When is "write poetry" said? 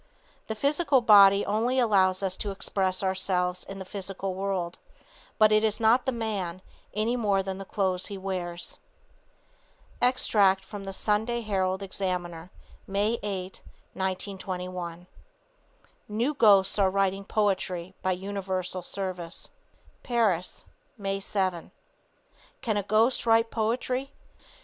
23.27-24.13